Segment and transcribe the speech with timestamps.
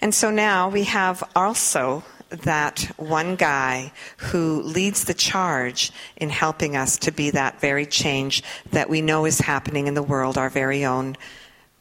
[0.00, 6.76] And so now we have also that one guy who leads the charge in helping
[6.76, 10.48] us to be that very change that we know is happening in the world, our
[10.48, 11.16] very own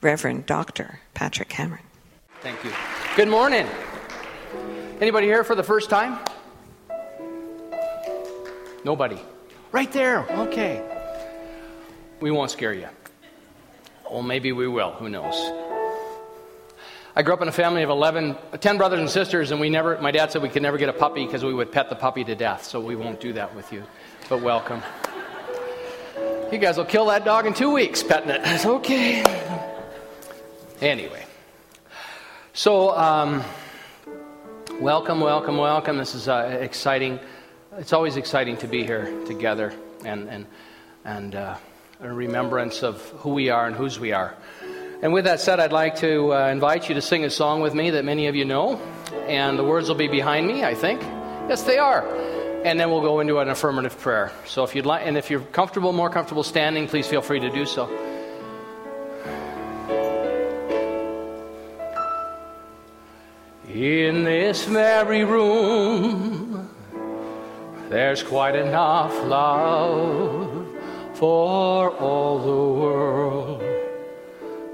[0.02, 1.00] Reverend Dr.
[1.14, 1.84] Patrick Cameron.
[2.42, 2.72] Thank you.
[3.16, 3.68] Good morning.
[5.00, 6.18] Anybody here for the first time?
[8.84, 9.20] Nobody.
[9.72, 10.26] Right there.
[10.30, 10.82] Okay.
[12.22, 12.88] We won't scare you.
[14.10, 14.92] Well, maybe we will.
[14.94, 15.69] Who knows?
[17.20, 20.00] I grew up in a family of 11, 10 brothers and sisters, and we never,
[20.02, 22.24] my dad said we could never get a puppy because we would pet the puppy
[22.24, 23.84] to death, so we won't do that with you.
[24.30, 24.82] But welcome.
[26.50, 28.40] You guys will kill that dog in two weeks petting it.
[28.46, 29.22] It's okay.
[30.80, 31.26] Anyway.
[32.54, 33.44] So, um,
[34.80, 35.98] welcome, welcome, welcome.
[35.98, 37.20] This is uh, exciting.
[37.78, 39.74] It's always exciting to be here together
[40.06, 40.46] and, and,
[41.04, 41.58] and uh,
[42.00, 44.38] a remembrance of who we are and whose we are.
[45.02, 47.74] And with that said, I'd like to uh, invite you to sing a song with
[47.74, 48.76] me that many of you know.
[49.28, 51.02] And the words will be behind me, I think.
[51.48, 52.06] Yes, they are.
[52.66, 54.30] And then we'll go into an affirmative prayer.
[54.46, 57.50] So if you'd like, and if you're comfortable, more comfortable standing, please feel free to
[57.50, 57.88] do so.
[63.70, 66.70] In this very room,
[67.88, 70.68] there's quite enough love
[71.14, 73.79] for all the world.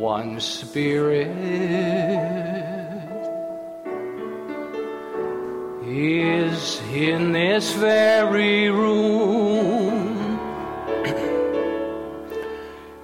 [0.00, 1.28] one Spirit.
[5.86, 10.40] Is in this very room,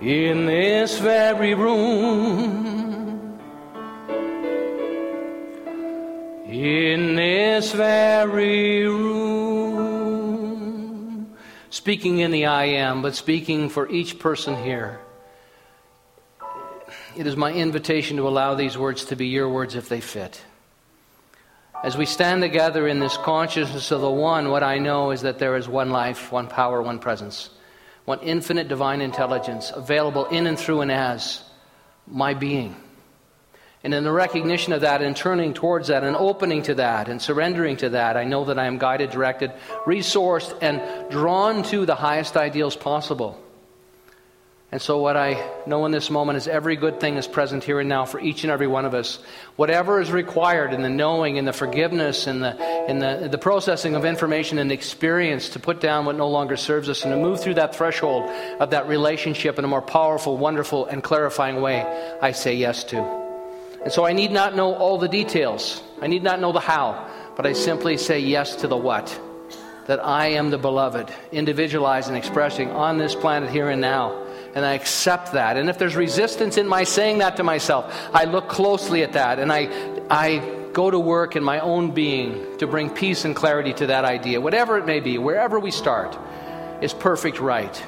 [0.00, 3.38] in this very room,
[6.46, 9.20] in this very room.
[11.70, 15.00] Speaking in the I am, but speaking for each person here
[17.20, 20.42] it is my invitation to allow these words to be your words if they fit.
[21.84, 25.38] As we stand together in this consciousness of the one, what I know is that
[25.38, 27.50] there is one life, one power, one presence,
[28.06, 31.44] one infinite divine intelligence available in and through and as
[32.06, 32.74] my being.
[33.84, 37.20] And in the recognition of that and turning towards that and opening to that and
[37.20, 39.52] surrendering to that, I know that I am guided, directed,
[39.84, 43.38] resourced, and drawn to the highest ideals possible.
[44.72, 47.80] And so, what I know in this moment is every good thing is present here
[47.80, 49.18] and now for each and every one of us.
[49.56, 53.96] Whatever is required in the knowing, in the forgiveness, in the, in the, the processing
[53.96, 57.40] of information and experience to put down what no longer serves us and to move
[57.40, 58.30] through that threshold
[58.60, 61.82] of that relationship in a more powerful, wonderful, and clarifying way,
[62.22, 62.98] I say yes to.
[63.82, 67.10] And so, I need not know all the details, I need not know the how,
[67.36, 69.20] but I simply say yes to the what.
[69.88, 74.64] That I am the beloved, individualized and expressing on this planet here and now and
[74.64, 75.56] I accept that.
[75.56, 79.38] And if there's resistance in my saying that to myself, I look closely at that
[79.38, 79.68] and I,
[80.10, 80.38] I
[80.72, 84.40] go to work in my own being to bring peace and clarity to that idea.
[84.40, 86.18] Whatever it may be, wherever we start,
[86.80, 87.82] is perfect right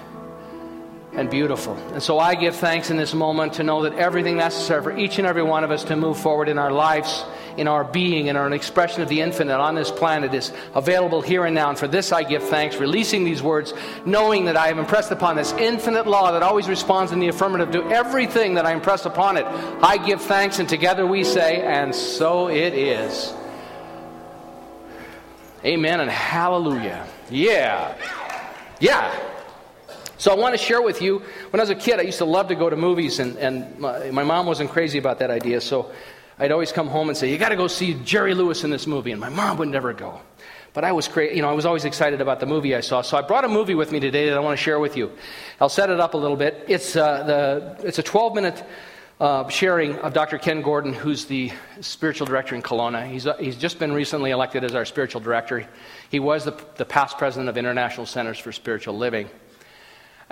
[1.15, 1.75] and beautiful.
[1.93, 5.19] And so I give thanks in this moment to know that everything necessary for each
[5.19, 7.25] and every one of us to move forward in our lives,
[7.59, 11.45] in our being, in our expression of the infinite on this planet is available here
[11.45, 11.69] and now.
[11.69, 13.75] And for this I give thanks, releasing these words,
[14.06, 17.72] knowing that I have impressed upon this infinite law that always responds in the affirmative
[17.72, 19.45] to everything that I impress upon it.
[19.45, 23.34] I give thanks, and together we say, and so it is.
[25.65, 27.06] Amen and hallelujah.
[27.31, 27.95] Yeah.
[28.81, 29.31] Yeah.
[30.22, 31.19] So I want to share with you,
[31.50, 33.77] when I was a kid, I used to love to go to movies, and, and
[33.81, 35.60] my, my mom wasn't crazy about that idea.
[35.60, 35.91] So
[36.38, 38.87] I'd always come home and say, You got to go see Jerry Lewis in this
[38.87, 39.10] movie.
[39.10, 40.21] And my mom would never go.
[40.74, 43.03] But I was cra- you know, I was always excited about the movie I saw.
[43.03, 45.10] So I brought a movie with me today that I want to share with you.
[45.60, 46.66] I'll set it up a little bit.
[46.69, 48.65] It's, uh, the, it's a 12 minute
[49.19, 50.39] uh, sharing of Dr.
[50.39, 53.10] Ken Gordon, who's the spiritual director in Kelowna.
[53.10, 55.66] He's, uh, he's just been recently elected as our spiritual director.
[56.10, 59.28] He was the, the past president of International Centers for Spiritual Living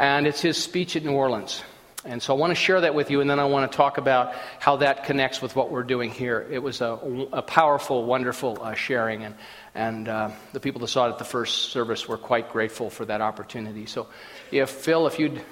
[0.00, 1.62] and it's his speech at New Orleans.
[2.06, 3.99] And so I want to share that with you, and then I want to talk
[3.99, 6.49] about how that connects with what we're doing here.
[6.50, 6.99] It was a,
[7.35, 9.35] a powerful, wonderful uh, sharing, and,
[9.75, 13.05] and uh, the people that saw it at the first service were quite grateful for
[13.05, 13.85] that opportunity.
[13.85, 14.06] So,
[14.50, 15.43] if Phil, if you'd.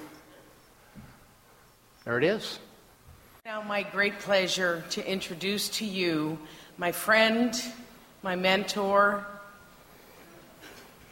[2.05, 2.57] There it is.
[3.45, 6.39] Now, my great pleasure to introduce to you
[6.79, 7.53] my friend
[8.23, 9.27] my mentor,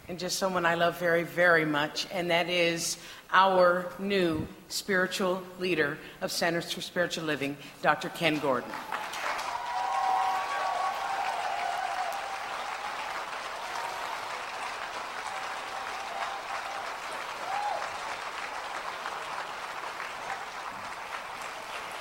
[0.07, 2.97] and just someone I love very, very much, and that is
[3.31, 8.09] our new spiritual leader of Centers for Spiritual Living, Dr.
[8.09, 8.71] Ken Gordon.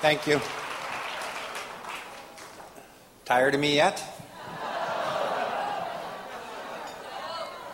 [0.00, 0.40] Thank you.
[3.24, 4.15] Tired of me yet?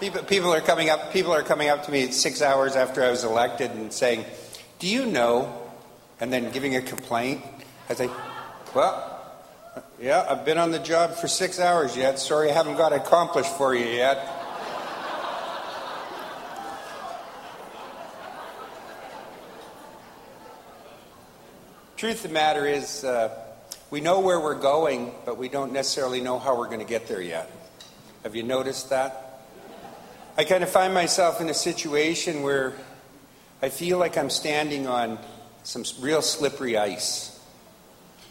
[0.03, 1.13] People, people, are coming up.
[1.13, 4.25] People are coming up to me six hours after I was elected and saying,
[4.81, 5.55] "Do you know?"
[6.19, 7.41] And then giving a complaint.
[7.89, 8.11] I say,
[8.75, 9.23] "Well,
[10.01, 12.19] yeah, I've been on the job for six hours yet.
[12.19, 14.19] Sorry, I haven't got accomplished for you yet."
[21.97, 23.29] Truth of the matter is, uh,
[23.91, 27.07] we know where we're going, but we don't necessarily know how we're going to get
[27.07, 27.49] there yet.
[28.25, 29.32] Have you noticed that?
[30.43, 32.73] I kind of find myself in a situation where
[33.63, 35.21] I feel like I'm standing on
[35.63, 37.41] some real slippery ice.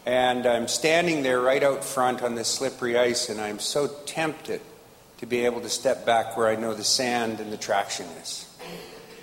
[0.04, 4.60] And I'm standing there right out front on this slippery ice, and I'm so tempted
[5.20, 8.46] to be able to step back where I know the sand and the traction is.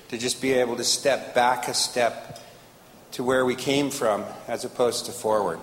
[0.07, 2.39] To just be able to step back a step
[3.11, 5.59] to where we came from as opposed to forward.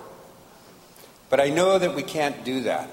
[1.29, 2.89] But I know that we can't do that.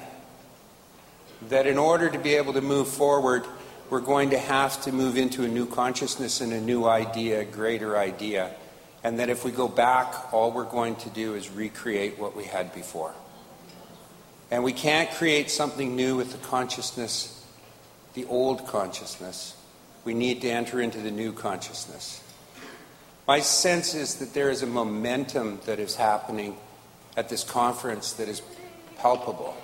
[1.50, 3.44] That in order to be able to move forward,
[3.90, 7.44] we're going to have to move into a new consciousness and a new idea, a
[7.44, 8.54] greater idea.
[9.02, 12.44] And that if we go back, all we're going to do is recreate what we
[12.44, 13.12] had before.
[14.50, 17.44] And we can't create something new with the consciousness,
[18.14, 19.56] the old consciousness.
[20.04, 22.22] We need to enter into the new consciousness.
[23.26, 26.56] My sense is that there is a momentum that is happening
[27.16, 28.42] at this conference that is
[28.98, 29.56] palpable.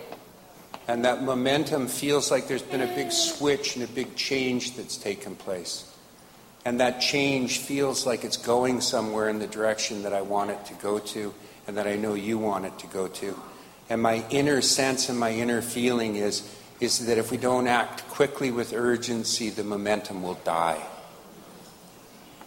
[0.90, 4.96] And that momentum feels like there's been a big switch and a big change that's
[4.96, 5.88] taken place.
[6.64, 10.64] And that change feels like it's going somewhere in the direction that I want it
[10.64, 11.32] to go to
[11.68, 13.38] and that I know you want it to go to.
[13.88, 16.42] And my inner sense and my inner feeling is,
[16.80, 20.84] is that if we don't act quickly with urgency, the momentum will die.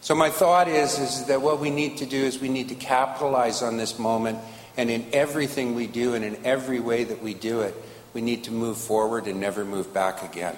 [0.01, 2.75] So my thought is, is that what we need to do is we need to
[2.75, 4.39] capitalize on this moment
[4.75, 7.73] and in everything we do and in every way that we do it,
[8.13, 10.55] we need to move forward and never move back again.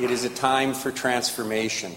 [0.00, 1.92] It is a time for transformation.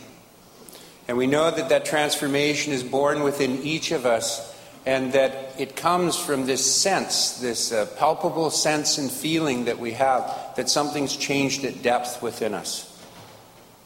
[1.07, 4.51] And we know that that transformation is born within each of us
[4.87, 9.91] and that it comes from this sense, this uh, palpable sense and feeling that we
[9.91, 12.87] have that something's changed at depth within us.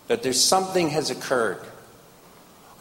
[0.08, 1.60] That there's something has occurred.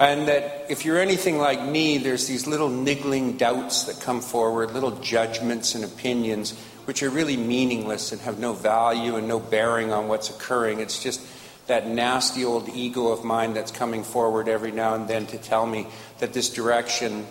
[0.01, 4.73] And that if you're anything like me, there's these little niggling doubts that come forward,
[4.73, 9.93] little judgments and opinions, which are really meaningless and have no value and no bearing
[9.93, 10.81] on what's occurring.
[10.81, 11.21] It's just
[11.69, 15.65] that nasty old ego of mine that's coming forward every now and then to tell
[15.65, 15.87] me
[16.19, 17.27] that this direction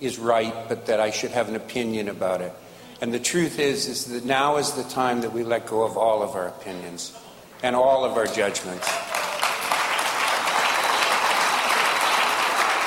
[0.00, 2.52] is right, but that I should have an opinion about it.
[3.00, 5.96] And the truth is, is that now is the time that we let go of
[5.96, 7.16] all of our opinions
[7.62, 8.86] and all of our judgments.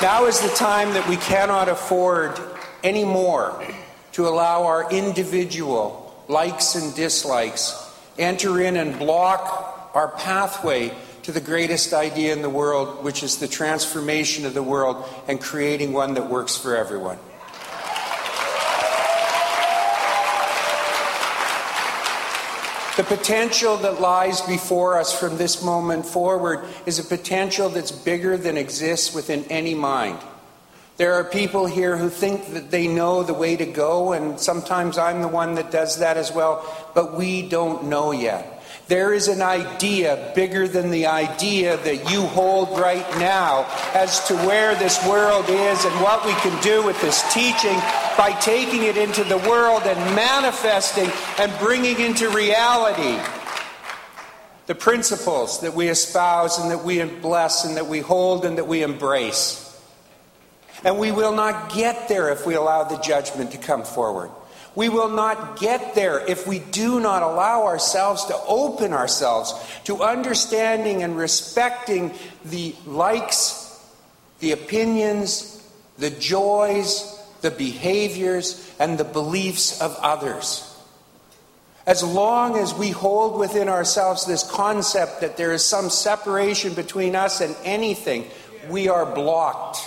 [0.02, 2.40] Now is the time that we cannot afford
[2.82, 3.62] anymore
[4.12, 7.76] to allow our individual likes and dislikes
[8.18, 10.90] enter in and block our pathway
[11.24, 15.38] to the greatest idea in the world, which is the transformation of the world and
[15.38, 17.18] creating one that works for everyone.
[23.00, 28.36] The potential that lies before us from this moment forward is a potential that's bigger
[28.36, 30.18] than exists within any mind.
[30.98, 34.98] There are people here who think that they know the way to go, and sometimes
[34.98, 36.62] I'm the one that does that as well,
[36.94, 38.49] but we don't know yet.
[38.90, 44.34] There is an idea bigger than the idea that you hold right now as to
[44.34, 47.78] where this world is and what we can do with this teaching
[48.18, 53.16] by taking it into the world and manifesting and bringing into reality
[54.66, 58.66] the principles that we espouse and that we bless and that we hold and that
[58.66, 59.80] we embrace.
[60.82, 64.30] And we will not get there if we allow the judgment to come forward.
[64.74, 69.52] We will not get there if we do not allow ourselves to open ourselves
[69.84, 73.84] to understanding and respecting the likes,
[74.38, 80.66] the opinions, the joys, the behaviors, and the beliefs of others.
[81.86, 87.16] As long as we hold within ourselves this concept that there is some separation between
[87.16, 88.26] us and anything,
[88.68, 89.80] we are blocked.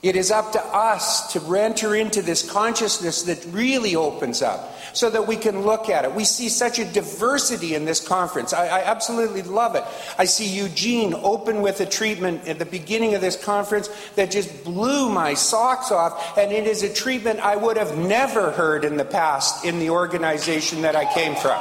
[0.00, 5.10] It is up to us to enter into this consciousness that really opens up so
[5.10, 6.14] that we can look at it.
[6.14, 8.52] We see such a diversity in this conference.
[8.52, 9.82] I, I, absolutely love it.
[10.16, 14.62] I see Eugene open with a treatment at the beginning of this conference that just
[14.62, 18.96] blew my socks off, and it is a treatment I would have never heard in
[18.96, 21.60] the past in the organization that I came from.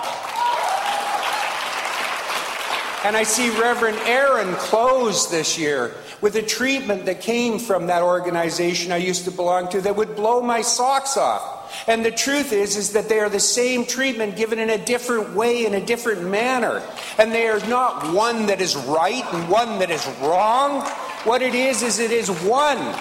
[3.08, 8.04] And I see Reverend Aaron close this year with a treatment that came from that
[8.04, 11.88] organization I used to belong to that would blow my socks off.
[11.88, 15.34] And the truth is, is that they are the same treatment given in a different
[15.34, 16.84] way, in a different manner.
[17.18, 20.82] And they are not one that is right and one that is wrong.
[21.24, 22.94] What it is, is it is one.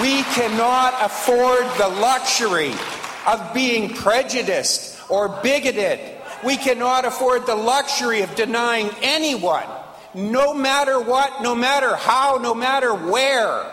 [0.00, 2.72] We cannot afford the luxury
[3.28, 6.00] of being prejudiced or bigoted.
[6.44, 9.68] We cannot afford the luxury of denying anyone,
[10.12, 13.72] no matter what, no matter how, no matter where.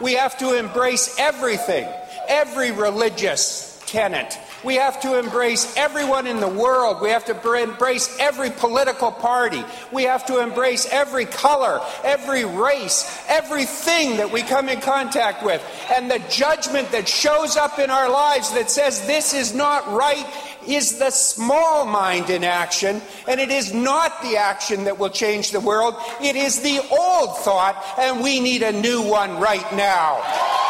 [0.00, 1.88] We have to embrace everything,
[2.26, 7.00] every religious tenet, we have to embrace everyone in the world.
[7.00, 9.64] We have to embrace every political party.
[9.92, 15.62] We have to embrace every color, every race, everything that we come in contact with.
[15.92, 20.26] And the judgment that shows up in our lives that says this is not right
[20.66, 25.52] is the small mind in action, and it is not the action that will change
[25.52, 25.94] the world.
[26.20, 30.69] It is the old thought, and we need a new one right now.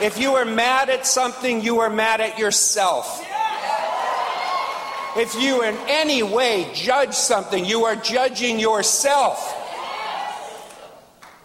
[0.00, 3.22] If you are mad at something, you are mad at yourself.
[5.16, 9.56] If you in any way judge something, you are judging yourself.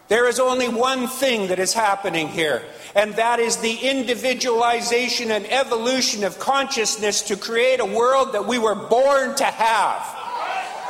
[0.07, 5.51] There is only one thing that is happening here, and that is the individualization and
[5.51, 10.15] evolution of consciousness to create a world that we were born to have.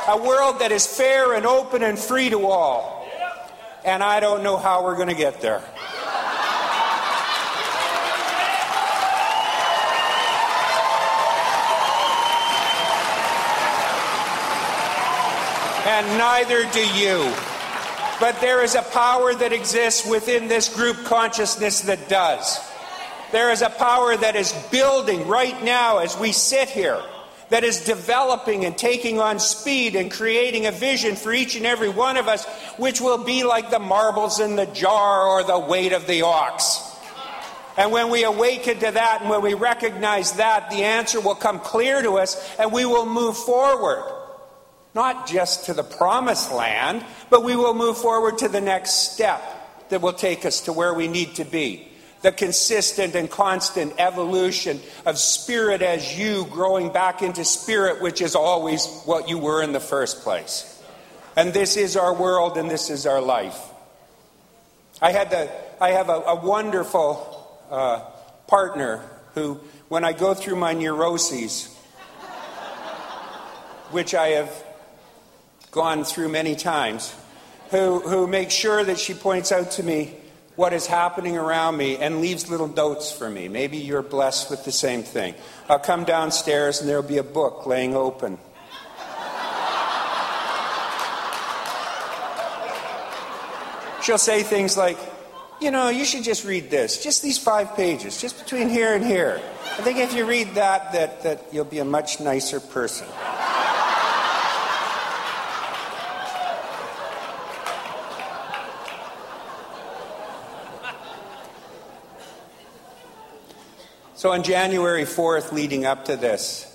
[0.08, 3.08] A world that is fair and open and free to all.
[3.84, 5.62] And I don't know how we're going to get there.
[15.96, 17.32] And neither do you.
[18.20, 22.60] But there is a power that exists within this group consciousness that does.
[23.32, 27.02] There is a power that is building right now as we sit here,
[27.48, 31.88] that is developing and taking on speed and creating a vision for each and every
[31.88, 32.44] one of us,
[32.76, 36.82] which will be like the marbles in the jar or the weight of the ox.
[37.78, 41.58] And when we awaken to that and when we recognize that, the answer will come
[41.58, 44.12] clear to us and we will move forward
[44.96, 49.42] not just to the promised land, but we will move forward to the next step
[49.90, 51.86] that will take us to where we need to be.
[52.22, 58.34] The consistent and constant evolution of spirit as you growing back into spirit, which is
[58.34, 60.82] always what you were in the first place.
[61.36, 63.60] And this is our world and this is our life.
[65.02, 68.00] I, had the, I have a, a wonderful uh,
[68.46, 71.72] partner who, when I go through my neuroses,
[73.90, 74.65] which I have
[75.76, 77.14] gone through many times,
[77.70, 80.14] who, who makes sure that she points out to me
[80.56, 83.46] what is happening around me and leaves little notes for me.
[83.46, 85.34] Maybe you're blessed with the same thing.
[85.68, 88.38] I'll come downstairs and there'll be a book laying open.
[94.02, 94.96] She'll say things like,
[95.60, 99.04] you know, you should just read this, just these five pages, just between here and
[99.04, 99.42] here.
[99.78, 103.06] I think if you read that, that, that you'll be a much nicer person.
[114.26, 116.66] So on January 4th, leading up to this,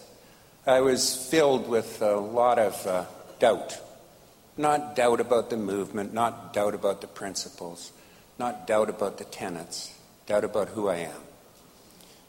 [0.66, 3.04] I was filled with a lot of uh,
[3.40, 3.78] doubt.
[4.56, 7.92] Not doubt about the movement, not doubt about the principles,
[8.40, 9.94] not doubt about the tenets,
[10.28, 11.22] doubt about who I am.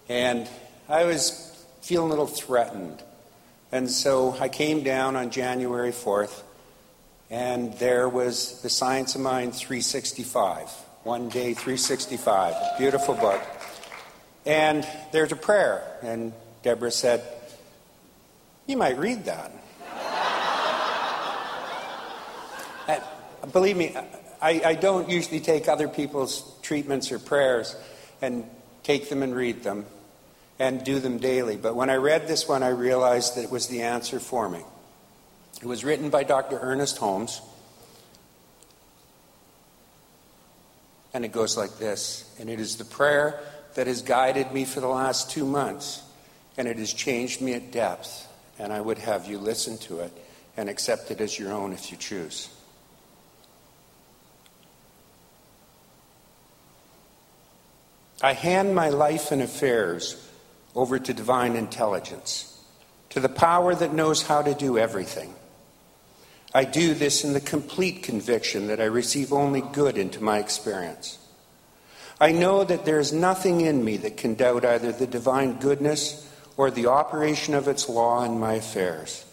[0.08, 0.48] And
[0.88, 3.00] I was feeling a little threatened.
[3.70, 6.42] And so I came down on January 4th,
[7.30, 10.68] and there was The Science of Mind 365.
[11.04, 12.54] One Day 365.
[12.54, 13.40] A beautiful book.
[14.44, 15.82] And there's a prayer.
[16.02, 16.32] And
[16.62, 17.22] Deborah said,
[18.66, 19.52] You might read that.
[23.42, 23.96] and believe me,
[24.40, 27.76] I, I don't usually take other people's treatments or prayers
[28.20, 28.44] and
[28.82, 29.86] take them and read them
[30.58, 31.56] and do them daily.
[31.56, 34.62] But when I read this one, I realized that it was the answer for me.
[35.60, 36.58] It was written by Dr.
[36.60, 37.40] Ernest Holmes.
[41.14, 43.40] And it goes like this And it is the prayer
[43.74, 46.02] that has guided me for the last two months,
[46.56, 48.28] and it has changed me at depth.
[48.58, 50.12] And I would have you listen to it
[50.56, 52.48] and accept it as your own if you choose.
[58.22, 60.28] I hand my life and affairs
[60.76, 62.60] over to divine intelligence,
[63.10, 65.34] to the power that knows how to do everything.
[66.54, 71.18] I do this in the complete conviction that I receive only good into my experience.
[72.22, 76.24] I know that there is nothing in me that can doubt either the divine goodness
[76.56, 79.24] or the operation of its law in my affairs.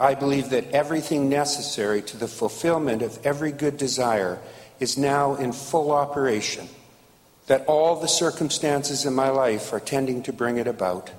[0.00, 4.38] I believe that everything necessary to the fulfillment of every good desire
[4.80, 6.70] is now in full operation
[7.46, 11.10] that all the circumstances in my life are tending to bring it about.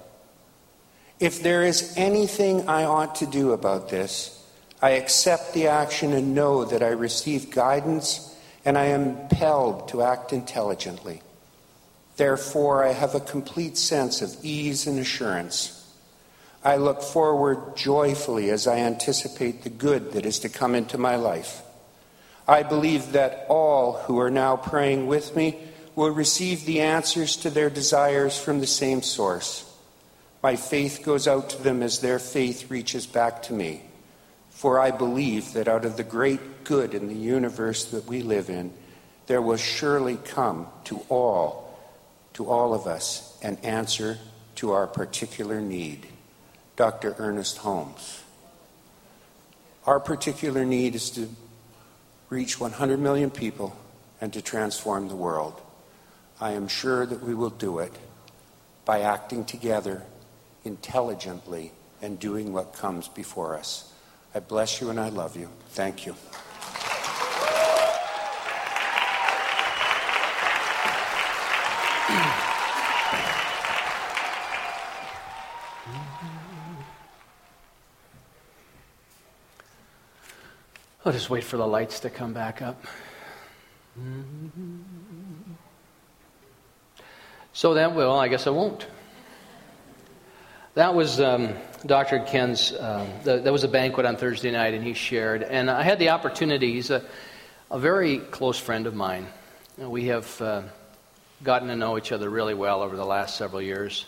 [1.19, 4.43] If there is anything I ought to do about this,
[4.81, 8.29] I accept the action and know that I receive guidance
[8.66, 11.22] and I am impelled to act intelligently.
[12.18, 15.75] Therefore, I have a complete sense of ease and assurance.
[16.63, 21.16] I look forward joyfully as I anticipate the good that is to come into my
[21.16, 21.62] life.
[22.48, 25.58] I believe that all who are now praying with me
[25.96, 29.66] will receive the answers to their desires from the same source.
[30.42, 33.84] My faith goes out to them as their faith reaches back to me.
[34.60, 38.50] For I believe that out of the great good in the universe that we live
[38.50, 38.74] in,
[39.28, 41.80] there will surely come to all,
[42.34, 44.18] to all of us, an answer
[44.56, 46.08] to our particular need.
[46.75, 47.16] Dr.
[47.20, 48.22] Ernest Holmes.
[49.86, 51.30] Our particular need is to
[52.30, 53.78] reach 100 million people
[54.20, 55.62] and to transform the world.
[56.42, 57.94] I am sure that we will do it
[58.84, 60.04] by acting together
[60.66, 63.88] intelligently and doing what comes before us.
[64.34, 65.50] I bless you and I love you.
[65.70, 66.15] Thank you.
[81.06, 82.86] I'll just wait for the lights to come back up.
[87.52, 88.86] So that, will, I guess I won't.
[90.76, 92.20] That was um, Dr.
[92.20, 95.44] Ken's, um, the, that was a banquet on Thursday night, and he shared.
[95.44, 97.04] And I had the opportunity, he's a,
[97.72, 99.28] a very close friend of mine.
[99.78, 100.63] We have uh,
[101.42, 104.06] gotten to know each other really well over the last several years.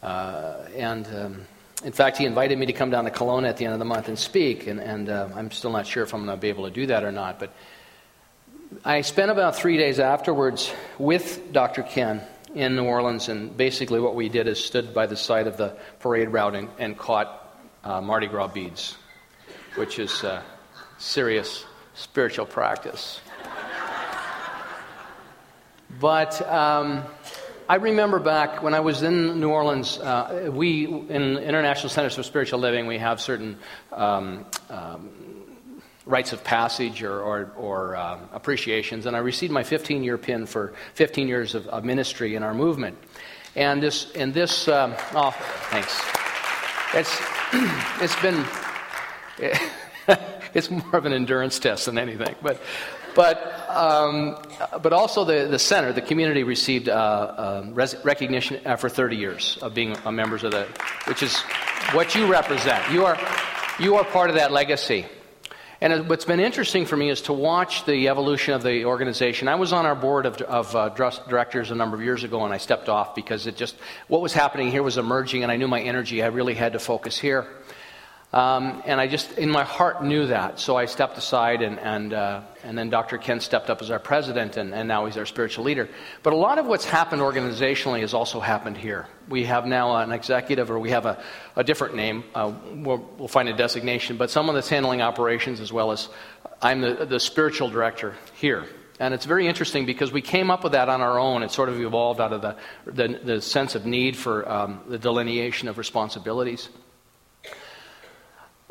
[0.00, 1.40] Uh, and um,
[1.82, 3.84] in fact, he invited me to come down to Kelowna at the end of the
[3.84, 6.50] month and speak, and, and uh, I'm still not sure if I'm going to be
[6.50, 7.40] able to do that or not.
[7.40, 7.52] But
[8.84, 11.82] I spent about three days afterwards with Dr.
[11.82, 12.22] Ken
[12.54, 15.76] in New Orleans, and basically what we did is stood by the side of the
[16.00, 18.96] parade route and, and caught uh, Mardi Gras beads,
[19.74, 20.42] which is uh,
[20.98, 21.64] serious
[21.94, 23.20] spiritual practice.
[26.00, 27.04] but um,
[27.68, 32.22] I remember back when I was in New Orleans, uh, we, in International Centers for
[32.22, 33.58] Spiritual Living, we have certain
[33.92, 35.10] um, um,
[36.06, 39.06] rites of passage or, or, or um, appreciations.
[39.06, 42.54] And I received my 15 year pin for 15 years of, of, ministry in our
[42.54, 42.98] movement.
[43.56, 45.30] And this, and this um, oh,
[45.70, 46.00] thanks.
[46.92, 47.20] It's,
[48.02, 48.44] it's been,
[50.54, 52.34] it's more of an endurance test than anything.
[52.42, 52.60] But,
[53.14, 54.36] but, um,
[54.82, 59.56] but also the, the center, the community received uh, uh, res- recognition for 30 years
[59.62, 60.66] of being members of the,
[61.06, 61.40] which is
[61.92, 62.92] what you represent.
[62.92, 63.18] You are,
[63.78, 65.06] you are part of that legacy.
[65.84, 69.48] And what's been interesting for me is to watch the evolution of the organization.
[69.48, 72.54] I was on our board of, of uh, directors a number of years ago, and
[72.54, 73.76] I stepped off because it just
[74.08, 76.22] what was happening here was emerging, and I knew my energy.
[76.22, 77.46] I really had to focus here.
[78.34, 80.58] Um, and I just, in my heart, knew that.
[80.58, 83.16] So I stepped aside, and, and, uh, and then Dr.
[83.16, 85.88] Ken stepped up as our president, and, and now he's our spiritual leader.
[86.24, 89.06] But a lot of what's happened organizationally has also happened here.
[89.28, 91.22] We have now an executive, or we have a,
[91.54, 92.24] a different name.
[92.34, 96.08] Uh, we'll, we'll, find a designation, but someone that's handling operations as well as
[96.60, 98.64] I'm the, the spiritual director here.
[98.98, 101.44] And it's very interesting because we came up with that on our own.
[101.44, 104.98] It sort of evolved out of the, the, the sense of need for um, the
[104.98, 106.68] delineation of responsibilities.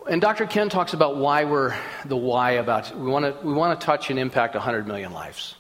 [0.09, 0.45] And Dr.
[0.45, 1.73] Ken talks about why we're
[2.05, 5.55] the why about we want to we want to touch and impact 100 million lives.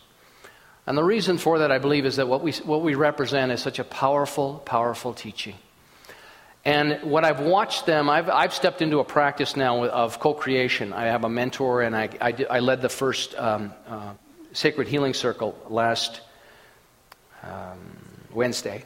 [0.85, 3.61] And the reason for that, I believe, is that what we, what we represent is
[3.61, 5.55] such a powerful, powerful teaching.
[6.65, 10.91] And what I've watched them, I've, I've stepped into a practice now of co creation.
[10.91, 14.13] I have a mentor, and I, I, I led the first um, uh,
[14.51, 16.19] Sacred Healing Circle last
[17.43, 17.79] um,
[18.33, 18.83] Wednesday.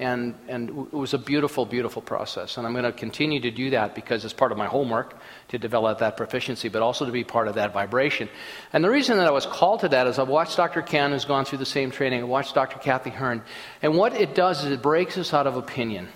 [0.00, 2.56] And, and it was a beautiful, beautiful process.
[2.56, 5.14] And I'm going to continue to do that because it's part of my homework
[5.48, 8.30] to develop that proficiency, but also to be part of that vibration.
[8.72, 10.80] And the reason that I was called to that is I've watched Dr.
[10.80, 12.22] Ken, who's gone through the same training.
[12.22, 12.78] I watched Dr.
[12.78, 13.42] Kathy Hearn.
[13.82, 16.08] And what it does is it breaks us out of opinion,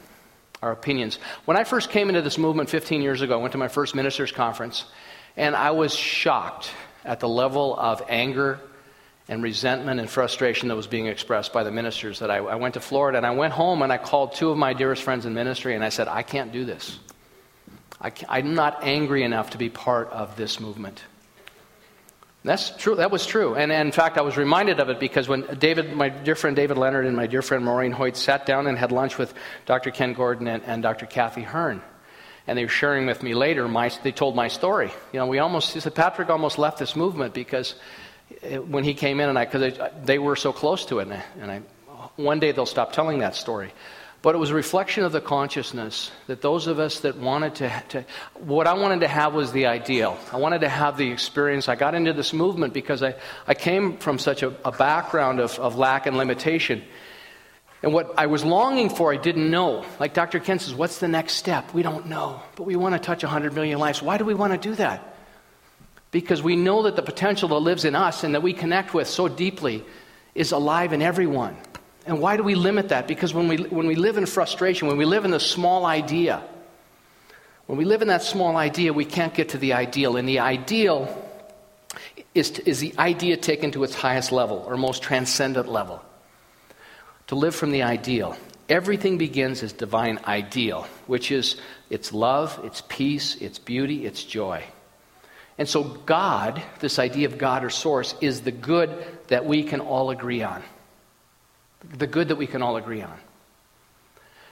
[0.62, 1.18] our opinions.
[1.44, 3.94] When I first came into this movement 15 years ago, I went to my first
[3.94, 4.86] ministers' conference,
[5.36, 6.70] and I was shocked
[7.04, 8.60] at the level of anger
[9.28, 12.74] and resentment and frustration that was being expressed by the ministers that I, I, went
[12.74, 15.32] to Florida and I went home and I called two of my dearest friends in
[15.32, 16.98] ministry and I said, I can't do this.
[18.00, 21.02] I am not angry enough to be part of this movement.
[22.44, 22.96] That's true.
[22.96, 23.54] That was true.
[23.54, 26.54] And, and, in fact, I was reminded of it because when David, my dear friend
[26.54, 29.32] David Leonard and my dear friend Maureen Hoyt sat down and had lunch with
[29.64, 29.90] Dr.
[29.90, 31.06] Ken Gordon and, and Dr.
[31.06, 31.80] Kathy Hearn,
[32.46, 34.92] and they were sharing with me later, my, they told my story.
[35.14, 37.76] You know, we almost, he said, Patrick almost left this movement because
[38.66, 41.24] when he came in, and I, because they were so close to it, and I,
[41.40, 41.62] and I,
[42.16, 43.72] one day they'll stop telling that story.
[44.24, 47.82] But it was a reflection of the consciousness that those of us that wanted to,
[47.90, 50.16] to, what I wanted to have was the ideal.
[50.32, 51.68] I wanted to have the experience.
[51.68, 55.58] I got into this movement because I, I came from such a, a background of,
[55.58, 56.82] of lack and limitation.
[57.82, 59.84] And what I was longing for, I didn't know.
[60.00, 60.40] Like Dr.
[60.40, 61.74] Ken says, what's the next step?
[61.74, 62.40] We don't know.
[62.56, 64.00] But we want to touch 100 million lives.
[64.00, 65.13] Why do we want to do that?
[66.14, 69.08] Because we know that the potential that lives in us and that we connect with
[69.08, 69.82] so deeply
[70.36, 71.56] is alive in everyone.
[72.06, 73.08] And why do we limit that?
[73.08, 76.40] Because when we, when we live in frustration, when we live in the small idea,
[77.66, 80.16] when we live in that small idea, we can't get to the ideal.
[80.16, 81.08] And the ideal
[82.32, 86.00] is, to, is the idea taken to its highest level or most transcendent level.
[87.26, 88.36] To live from the ideal.
[88.68, 91.56] Everything begins as divine ideal, which is
[91.90, 94.62] its love, its peace, its beauty, its joy.
[95.56, 99.80] And so, God, this idea of God or source, is the good that we can
[99.80, 100.62] all agree on.
[101.96, 103.16] The good that we can all agree on.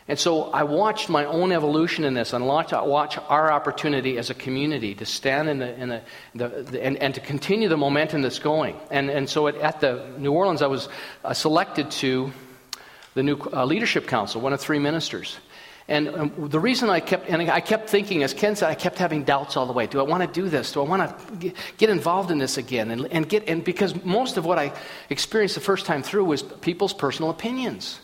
[0.09, 4.31] And so I watched my own evolution in this and watch, watch our opportunity as
[4.31, 6.03] a community to stand in the, in the,
[6.35, 8.77] the, the and, and, to continue the momentum that's going.
[8.91, 10.89] And, and so at, at the New Orleans, I was
[11.25, 12.33] uh, selected to
[13.15, 15.39] the new uh, leadership council, one of three ministers.
[15.93, 18.97] And um, the reason I kept, and I kept thinking, as Ken said, I kept
[18.97, 19.87] having doubts all the way.
[19.87, 20.73] Do I want to do this?
[20.73, 21.03] Do I want
[21.43, 22.91] to get involved in this again?
[22.91, 24.73] And, and get, and because most of what I
[25.11, 28.01] experienced the first time through was people's personal opinions.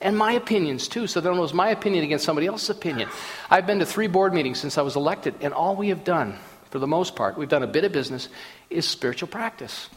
[0.00, 1.06] And my opinions too.
[1.06, 3.10] So then it was my opinion against somebody else's opinion.
[3.50, 6.34] I've been to three board meetings since I was elected, and all we have done,
[6.70, 8.30] for the most part, we've done a bit of business,
[8.70, 9.90] is spiritual practice.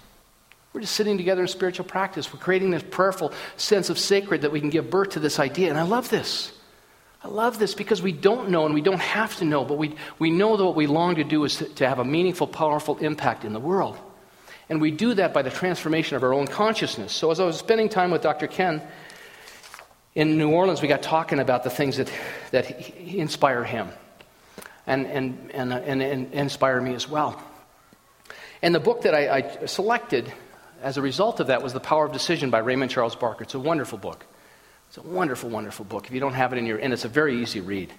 [0.73, 2.33] We're just sitting together in spiritual practice.
[2.33, 5.69] We're creating this prayerful sense of sacred that we can give birth to this idea.
[5.69, 6.51] And I love this.
[7.23, 9.95] I love this because we don't know and we don't have to know, but we,
[10.17, 13.45] we know that what we long to do is to, have a meaningful, powerful impact
[13.45, 13.97] in the world.
[14.69, 17.13] And we do that by the transformation of our own consciousness.
[17.13, 18.47] So, as I was spending time with Dr.
[18.47, 18.81] Ken
[20.15, 22.11] in New Orleans, we got talking about the things that,
[22.51, 23.89] that inspire him
[24.87, 27.41] and, and, and, uh, and, and inspire me as well.
[28.61, 30.31] And the book that I, I selected
[30.81, 33.43] as a result of that was The Power of Decision by Raymond Charles Barker.
[33.43, 34.25] It's a wonderful book.
[34.91, 36.07] It's a wonderful, wonderful book.
[36.07, 37.93] If you don't have it in your, and it's a very easy read.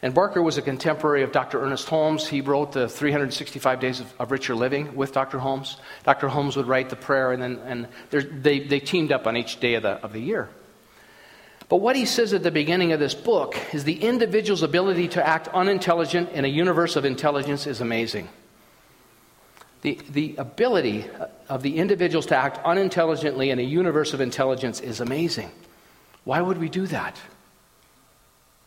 [0.00, 1.62] And Barker was a contemporary of Dr.
[1.62, 2.26] Ernest Holmes.
[2.26, 5.38] He wrote the 365 Days of, of Richer Living with Dr.
[5.38, 5.76] Holmes.
[6.04, 6.28] Dr.
[6.28, 7.88] Holmes would write the prayer, and then and
[8.42, 10.48] they, they teamed up on each day of the, of the year.
[11.68, 15.28] But what he says at the beginning of this book is the individual's ability to
[15.28, 18.30] act unintelligent in a universe of intelligence is amazing.
[19.82, 21.10] The, the ability
[21.50, 25.50] of the individuals to act unintelligently in a universe of intelligence is amazing.
[26.24, 27.16] Why would we do that?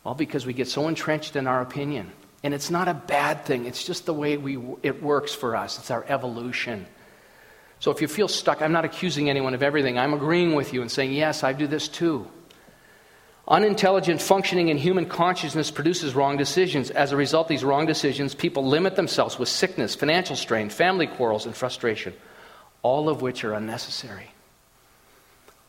[0.04, 2.12] Well, because we get so entrenched in our opinion.
[2.42, 5.78] And it's not a bad thing, it's just the way we, it works for us,
[5.78, 6.86] it's our evolution.
[7.80, 9.98] So if you feel stuck, I'm not accusing anyone of everything.
[9.98, 12.26] I'm agreeing with you and saying, yes, I do this too.
[13.48, 16.90] Unintelligent functioning in human consciousness produces wrong decisions.
[16.90, 21.46] As a result, these wrong decisions, people limit themselves with sickness, financial strain, family quarrels,
[21.46, 22.12] and frustration,
[22.82, 24.30] all of which are unnecessary.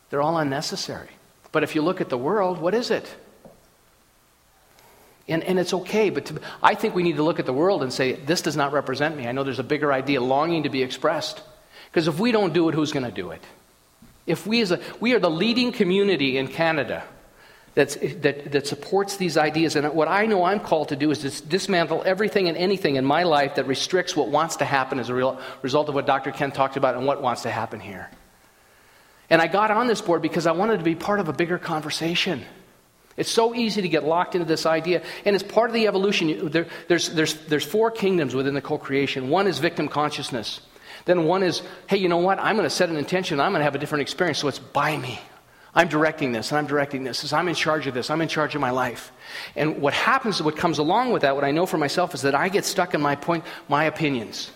[0.09, 1.09] They're all unnecessary.
[1.51, 3.15] But if you look at the world, what is it?
[5.27, 7.83] And, and it's okay, but to, I think we need to look at the world
[7.83, 9.27] and say, this does not represent me.
[9.27, 11.41] I know there's a bigger idea longing to be expressed.
[11.91, 13.43] Because if we don't do it, who's going to do it?
[14.25, 17.03] If we, as a, we are the leading community in Canada
[17.75, 21.19] that's, that, that supports these ideas, and what I know I'm called to do is
[21.19, 25.09] to dismantle everything and anything in my life that restricts what wants to happen as
[25.09, 26.31] a real, result of what Dr.
[26.31, 28.09] Ken talked about and what wants to happen here.
[29.29, 31.57] And I got on this board because I wanted to be part of a bigger
[31.57, 32.45] conversation.
[33.17, 35.01] It's so easy to get locked into this idea.
[35.25, 36.49] And it's part of the evolution.
[36.49, 39.29] There, there's, there's, there's four kingdoms within the co creation.
[39.29, 40.61] One is victim consciousness.
[41.05, 42.39] Then one is, hey, you know what?
[42.39, 43.39] I'm going to set an intention.
[43.39, 44.39] I'm going to have a different experience.
[44.39, 45.19] So it's by me.
[45.73, 47.23] I'm directing this, and I'm directing this.
[47.23, 49.11] As I'm in charge of this, I'm in charge of my life.
[49.55, 52.33] And what happens, what comes along with that, what I know for myself is that
[52.33, 54.49] I get stuck in my point, my opinions.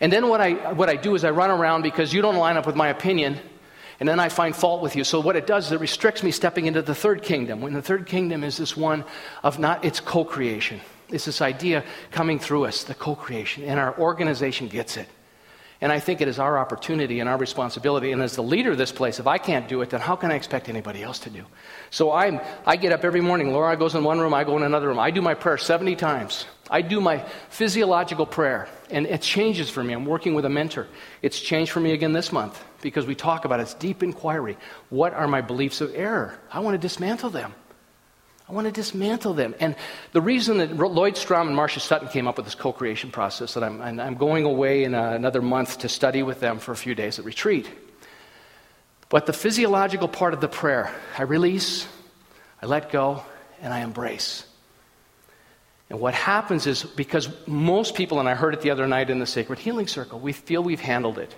[0.00, 2.56] And then what I, what I do is I run around because you don't line
[2.56, 3.38] up with my opinion,
[4.00, 5.04] and then I find fault with you.
[5.04, 7.60] So what it does is it restricts me stepping into the third kingdom.
[7.60, 9.04] When the third kingdom is this one
[9.42, 10.80] of not, it's co creation.
[11.08, 15.08] It's this idea coming through us, the co creation, and our organization gets it.
[15.80, 18.12] And I think it is our opportunity and our responsibility.
[18.12, 20.32] And as the leader of this place, if I can't do it, then how can
[20.32, 21.44] I expect anybody else to do?
[21.90, 23.52] So I'm, I get up every morning.
[23.52, 24.98] Laura goes in one room, I go in another room.
[24.98, 26.46] I do my prayer 70 times.
[26.74, 27.18] I do my
[27.50, 29.92] physiological prayer, and it changes for me.
[29.92, 30.88] I'm working with a mentor.
[31.22, 33.62] It's changed for me again this month because we talk about it.
[33.62, 34.56] it's deep inquiry.
[34.90, 36.36] What are my beliefs of error?
[36.50, 37.54] I want to dismantle them.
[38.48, 39.54] I want to dismantle them.
[39.60, 39.76] And
[40.10, 43.54] the reason that Lloyd Strom and Marcia Sutton came up with this co creation process,
[43.54, 46.76] that I'm, I'm going away in uh, another month to study with them for a
[46.76, 47.70] few days at retreat.
[49.10, 51.86] But the physiological part of the prayer, I release,
[52.60, 53.22] I let go,
[53.62, 54.44] and I embrace.
[55.90, 59.18] And what happens is because most people, and I heard it the other night in
[59.18, 61.34] the Sacred Healing Circle, we feel we've handled it.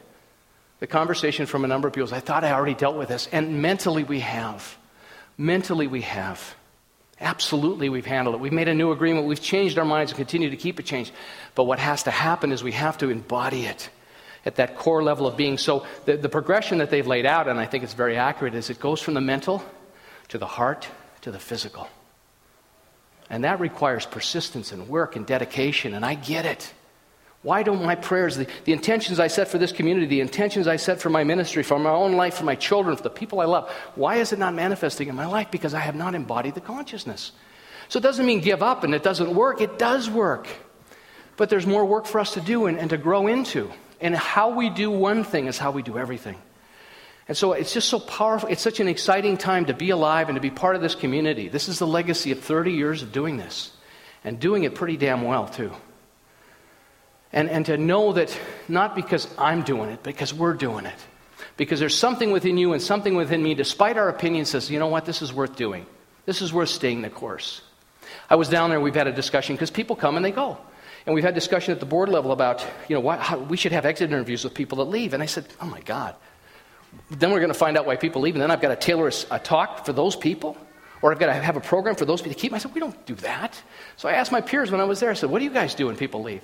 [0.78, 3.28] The conversation from a number of people is, I thought I already dealt with this.
[3.32, 4.76] And mentally, we have.
[5.38, 6.54] Mentally, we have.
[7.20, 8.40] Absolutely, we've handled it.
[8.40, 9.26] We've made a new agreement.
[9.26, 11.12] We've changed our minds and continue to keep it changed.
[11.54, 13.88] But what has to happen is we have to embody it
[14.44, 15.56] at that core level of being.
[15.56, 18.68] So, the, the progression that they've laid out, and I think it's very accurate, is
[18.68, 19.64] it goes from the mental
[20.28, 20.86] to the heart
[21.22, 21.88] to the physical.
[23.28, 26.72] And that requires persistence and work and dedication, and I get it.
[27.42, 30.76] Why don't my prayers, the, the, intentions I set for this community, the intentions I
[30.76, 33.44] set for my ministry, for my own life, for my children, for the people I
[33.44, 35.50] love, why is it not manifesting in my life?
[35.50, 37.32] Because I have not embodied the consciousness.
[37.88, 39.60] So it doesn't mean give up and it doesn't work.
[39.60, 40.48] It does work.
[41.36, 43.70] But there's more work for us to do and, and to grow into.
[44.00, 46.36] And how we do one thing is how we do everything.
[47.28, 48.48] And so it's just so powerful.
[48.48, 51.48] It's such an exciting time to be alive and to be part of this community.
[51.48, 53.72] This is the legacy of 30 years of doing this
[54.22, 55.72] and doing it pretty damn well, too.
[57.32, 60.98] And, and to know that not because I'm doing it, because we're doing it.
[61.56, 64.86] Because there's something within you and something within me, despite our opinion, says, you know
[64.86, 65.86] what, this is worth doing.
[66.26, 67.60] This is worth staying the course.
[68.30, 70.58] I was down there, we've had a discussion because people come and they go.
[71.06, 73.72] And we've had discussion at the board level about, you know, why, how, we should
[73.72, 75.14] have exit interviews with people that leave.
[75.14, 76.14] And I said, oh my God.
[77.10, 79.08] Then we're going to find out why people leave, and then I've got to tailor
[79.08, 80.56] a, a talk for those people,
[81.02, 82.52] or I've got to have a program for those people to keep.
[82.52, 83.60] I said, we don't do that.
[83.96, 85.74] So I asked my peers when I was there, I said, what do you guys
[85.74, 86.42] do when people leave?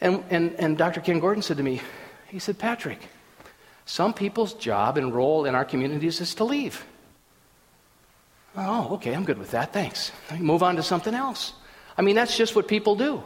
[0.00, 1.00] And, and, and Dr.
[1.00, 1.80] Ken Gordon said to me,
[2.28, 2.98] he said, Patrick,
[3.84, 6.84] some people's job and role in our communities is to leave.
[8.56, 9.72] Oh, okay, I'm good with that.
[9.72, 10.12] Thanks.
[10.38, 11.54] Move on to something else.
[11.96, 13.22] I mean, that's just what people do.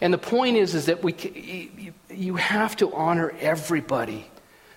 [0.00, 4.26] And the point is, is that we, you have to honor everybody.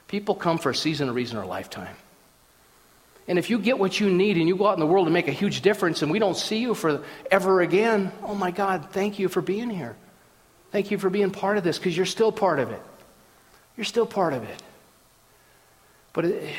[0.08, 1.96] People come for a season, a reason, or a lifetime.
[3.28, 5.13] And if you get what you need and you go out in the world and
[5.13, 8.89] make a huge difference and we don't see you for ever again, oh my God,
[8.91, 9.98] thank you for being here.
[10.72, 12.82] Thank you for being part of this because you're still part of it.
[13.76, 14.63] You're still part of it.
[16.13, 16.56] But it,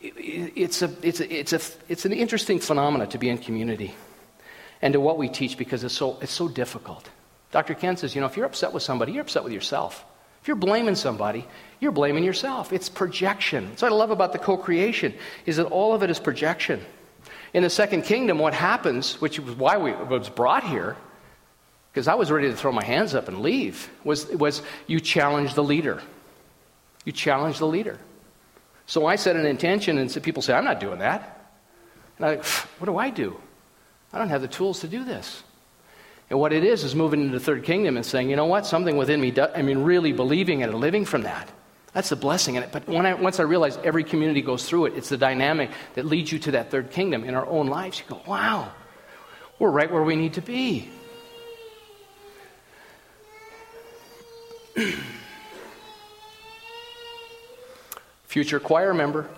[0.00, 3.94] it, it's, a, it's, a, it's, a, it's an interesting phenomenon to be in community
[4.82, 7.08] and to what we teach because it's so, it's so difficult.
[7.52, 7.74] Dr.
[7.74, 10.04] Ken says, you know, if you're upset with somebody, you're upset with yourself.
[10.40, 11.46] If you're blaming somebody,
[11.80, 12.72] you're blaming yourself.
[12.72, 13.68] It's projection.
[13.70, 15.14] That's what I love about the co creation,
[15.46, 16.84] is that all of it is projection.
[17.52, 20.96] In the second kingdom, what happens, which was why we was brought here,
[21.92, 25.54] because I was ready to throw my hands up and leave, was, was you challenge
[25.54, 26.00] the leader.
[27.04, 27.98] You challenge the leader.
[28.86, 31.52] So I set an intention, and people say, I'm not doing that.
[32.18, 32.36] And I,
[32.78, 33.40] what do I do?
[34.12, 35.42] I don't have the tools to do this.
[36.30, 38.64] And what it is, is moving into the third kingdom and saying, you know what,
[38.64, 41.50] something within me, does, I mean, really believing and living from that.
[41.92, 42.70] That's the blessing in it.
[42.70, 46.30] But I, once I realized every community goes through it, it's the dynamic that leads
[46.30, 47.98] you to that third kingdom in our own lives.
[47.98, 48.70] You go, wow,
[49.58, 50.88] we're right where we need to be.
[58.26, 59.28] Future choir member.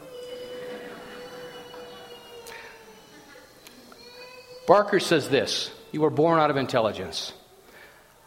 [4.67, 7.33] Barker says this You were born out of intelligence.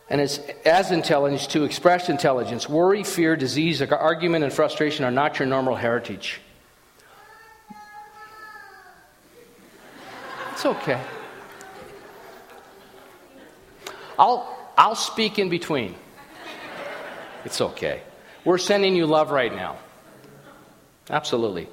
[0.09, 2.69] And it's as intelligence to express intelligence.
[2.69, 6.39] Worry, fear, disease, argument, and frustration are not your normal heritage.
[10.53, 11.01] It's okay.
[14.17, 15.95] I'll, I'll speak in between.
[17.43, 18.01] It's okay.
[18.45, 19.77] We're sending you love right now.
[21.09, 21.67] Absolutely.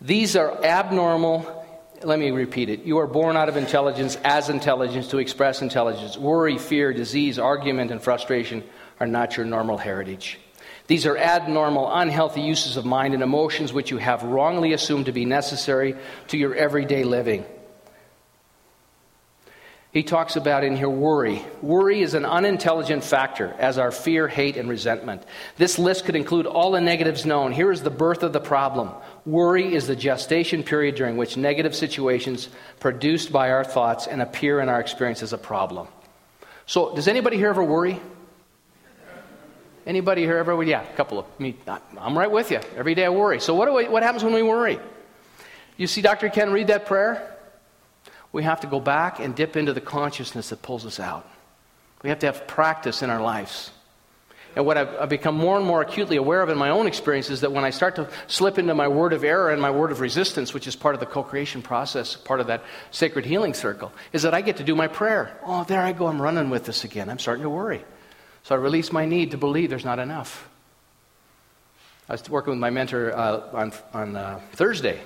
[0.00, 1.61] These are abnormal.
[2.04, 2.82] Let me repeat it.
[2.82, 6.16] You are born out of intelligence as intelligence to express intelligence.
[6.18, 8.64] Worry, fear, disease, argument, and frustration
[8.98, 10.38] are not your normal heritage.
[10.88, 15.12] These are abnormal, unhealthy uses of mind and emotions which you have wrongly assumed to
[15.12, 15.94] be necessary
[16.28, 17.44] to your everyday living.
[19.92, 21.44] He talks about in here worry.
[21.60, 25.22] Worry is an unintelligent factor, as are fear, hate, and resentment.
[25.58, 27.52] This list could include all the negatives known.
[27.52, 28.88] Here is the birth of the problem.
[29.26, 32.48] Worry is the gestation period during which negative situations
[32.80, 35.88] produced by our thoughts and appear in our experience as a problem.
[36.64, 38.00] So, does anybody here ever worry?
[39.84, 40.62] Anybody here ever?
[40.62, 41.54] Yeah, a couple of me.
[41.98, 42.60] I'm right with you.
[42.76, 43.40] Every day I worry.
[43.40, 44.78] So, what, do we, what happens when we worry?
[45.76, 46.30] You see Dr.
[46.30, 47.31] Ken read that prayer?
[48.32, 51.28] We have to go back and dip into the consciousness that pulls us out.
[52.02, 53.70] We have to have practice in our lives.
[54.54, 57.30] And what I've, I've, become more and more acutely aware of in my own experience
[57.30, 59.92] is that when I start to slip into my word of error and my word
[59.92, 63.54] of resistance, which is part of the co creation process, part of that sacred healing
[63.54, 65.38] circle, is that I get to do my prayer.
[65.44, 67.08] Oh, there I go, I'm running with this again.
[67.08, 67.82] I'm starting to worry.
[68.42, 70.48] So I release my need to believe there's not enough.
[72.08, 75.00] I was working with my mentor uh, on, on uh, Thursday,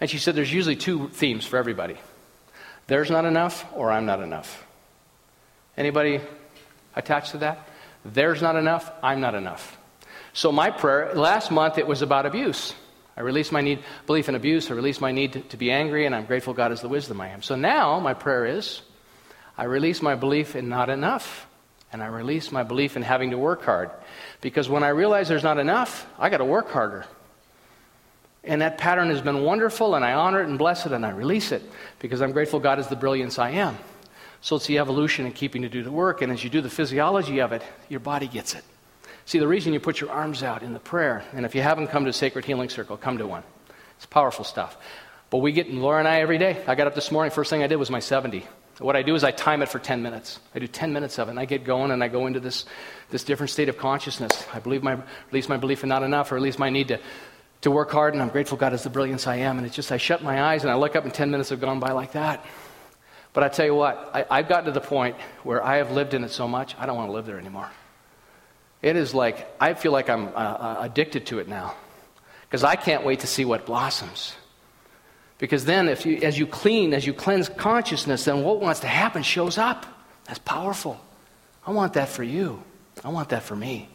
[0.00, 1.98] and she said there's usually two themes for everybody
[2.88, 4.66] there's not enough or I'm not enough.
[5.76, 6.20] Anybody
[6.96, 7.68] attached to that?
[8.04, 9.78] There's not enough, I'm not enough.
[10.32, 12.74] So my prayer last month it was about abuse.
[13.16, 16.06] I released my need belief in abuse, I released my need to, to be angry
[16.06, 17.42] and I'm grateful God is the wisdom I am.
[17.42, 18.80] So now my prayer is
[19.56, 21.46] I release my belief in not enough
[21.92, 23.90] and I release my belief in having to work hard.
[24.40, 27.04] Because when I realize there's not enough, I got to work harder.
[28.44, 31.10] And that pattern has been wonderful, and I honor it and bless it, and I
[31.10, 31.62] release it
[31.98, 33.76] because I'm grateful God is the brilliance I am.
[34.40, 36.70] So it's the evolution and keeping to do the work, and as you do the
[36.70, 38.64] physiology of it, your body gets it.
[39.24, 41.88] See, the reason you put your arms out in the prayer, and if you haven't
[41.88, 43.42] come to a Sacred Healing Circle, come to one.
[43.96, 44.76] It's powerful stuff.
[45.30, 46.62] But we get, Laura and I, every day.
[46.66, 48.46] I got up this morning, first thing I did was my 70.
[48.78, 50.38] What I do is I time it for 10 minutes.
[50.54, 52.64] I do 10 minutes of it, and I get going, and I go into this,
[53.10, 54.46] this different state of consciousness.
[54.54, 54.98] I believe my,
[55.32, 57.00] release my belief in not enough, or at least my need to
[57.62, 59.58] to work hard, and I'm grateful God is the brilliance I am.
[59.58, 61.60] And it's just I shut my eyes and I look up, and 10 minutes have
[61.60, 62.44] gone by like that.
[63.32, 66.14] But I tell you what, I, I've gotten to the point where I have lived
[66.14, 67.70] in it so much, I don't want to live there anymore.
[68.80, 71.74] It is like, I feel like I'm uh, uh addicted to it now.
[72.48, 74.34] Because I can't wait to see what blossoms.
[75.36, 78.86] Because then, if you, as you clean, as you cleanse consciousness, then what wants to
[78.86, 79.86] happen shows up.
[80.24, 80.98] That's powerful.
[81.66, 82.62] I want that for you.
[83.04, 83.88] I want that for me.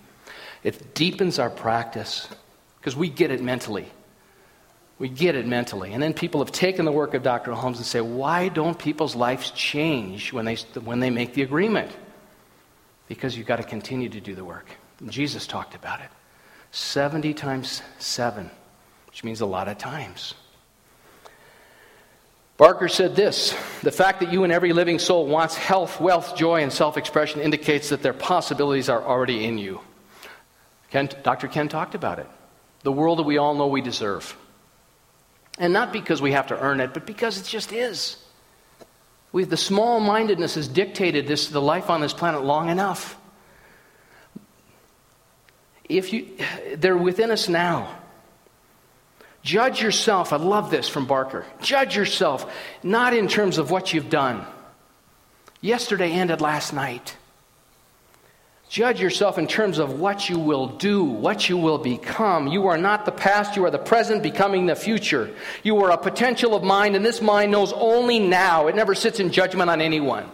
[0.64, 2.28] It deepens our practice
[2.84, 3.88] because we get it mentally.
[5.00, 5.94] We get it mentally.
[5.94, 7.54] And then people have taken the work of Dr.
[7.54, 11.90] Holmes and say, why don't people's lives change when they, when they make the agreement?
[13.08, 14.66] Because you've got to continue to do the work.
[15.00, 16.10] And Jesus talked about it
[16.72, 18.52] 70 times 7,
[19.08, 20.34] which means a lot of times.
[22.58, 26.64] Barker said this The fact that you and every living soul wants health, wealth, joy,
[26.64, 29.80] and self expression indicates that their possibilities are already in you.
[30.92, 31.48] Ken, Dr.
[31.48, 32.28] Ken talked about it
[32.84, 34.38] the world that we all know we deserve.
[35.58, 38.18] And not because we have to earn it, but because it just is.
[39.32, 43.18] We, the small mindedness has dictated this, the life on this planet long enough.
[45.90, 46.28] If you,
[46.76, 48.00] they're within us now.
[49.42, 50.32] Judge yourself.
[50.32, 51.46] I love this from Barker.
[51.62, 54.46] Judge yourself, not in terms of what you've done.
[55.60, 57.18] Yesterday ended last night.
[58.74, 62.48] Judge yourself in terms of what you will do, what you will become.
[62.48, 65.30] You are not the past, you are the present, becoming the future.
[65.62, 68.66] You are a potential of mind, and this mind knows only now.
[68.66, 70.28] It never sits in judgment on anyone.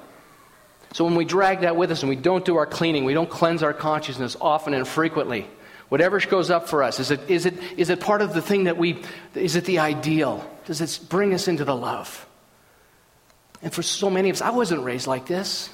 [0.93, 3.30] So when we drag that with us and we don't do our cleaning, we don't
[3.30, 5.45] cleanse our consciousness often and frequently,
[5.89, 8.63] whatever goes up for us, is it, is it, is it part of the thing
[8.63, 9.04] that we,
[9.36, 10.49] is it the ideal?
[10.63, 12.25] Does it bring us into the love?
[13.62, 15.69] And for so many of us, I wasn't raised like this.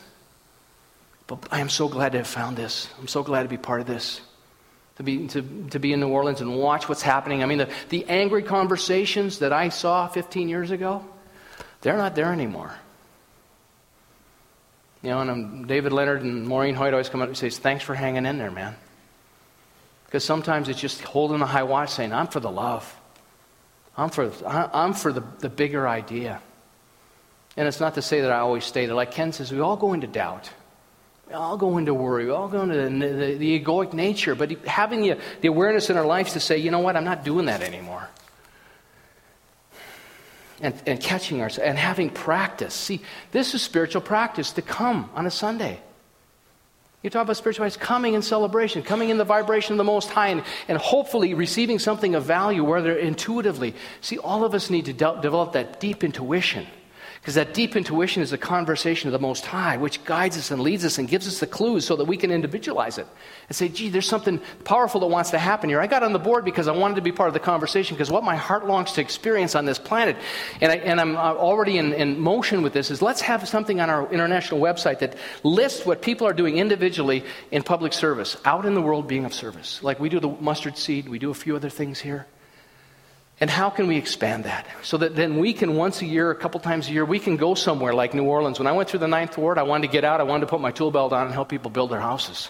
[1.27, 2.88] But I am so glad to have found this.
[2.99, 4.21] I'm so glad to be part of this.
[4.97, 7.43] To be, to, to be in New Orleans and watch what's happening.
[7.43, 11.03] I mean, the, the angry conversations that I saw 15 years ago,
[11.81, 12.73] they're not there anymore.
[15.01, 17.83] You know, and um, David Leonard and Maureen Hoyt always come up and say, Thanks
[17.83, 18.75] for hanging in there, man.
[20.05, 22.91] Because sometimes it's just holding a high watch saying, I'm for the love.
[23.97, 26.41] I'm for, I'm for the, the bigger idea.
[27.57, 28.95] And it's not to say that I always stay there.
[28.95, 30.49] Like Ken says, we all go into doubt.
[31.28, 32.26] We all go into worry.
[32.26, 34.36] We all go into the, the, the egoic nature.
[34.36, 37.23] But having the, the awareness in our lives to say, you know what, I'm not
[37.23, 38.07] doing that anymore.
[40.61, 42.73] And, and catching ourselves and having practice.
[42.73, 43.01] See,
[43.32, 45.80] this is spiritual practice to come on a Sunday.
[47.01, 50.30] You talk about spirituality, coming in celebration, coming in the vibration of the Most High,
[50.30, 53.76] and, and hopefully receiving something of value, whether intuitively.
[54.01, 56.65] See, all of us need to de- develop that deep intuition
[57.26, 60.61] Because that deep intuition is a conversation of the Most High, which guides us and
[60.61, 63.07] leads us and gives us the clues so that we can individualize it
[63.49, 65.82] and say, gee, there's something powerful that wants to happen here.
[65.82, 68.11] I got on the board because I wanted to be part of the conversation because
[68.11, 70.17] what my heart longs to experience on this planet,
[70.61, 73.89] and, I, I'm uh, already in, in motion with this, is let's have something on
[73.89, 78.76] our international website that lists what people are doing individually in public service, out in
[78.76, 79.82] the world being of service.
[79.82, 82.28] Like we do the mustard seed, we do a few other things here.
[83.41, 84.65] And how can we expand that?
[84.81, 87.36] So that then we can, once a year, a couple times a year, we can
[87.36, 88.59] go somewhere like New Orleans.
[88.59, 90.47] When I went through the Ninth Ward, I wanted to get out, I wanted to
[90.47, 92.49] put my tool belt on and help people build their houses.